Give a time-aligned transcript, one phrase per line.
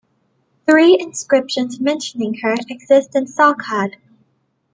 [0.67, 3.97] Three inscriptions mentioning her exist in Salkhad.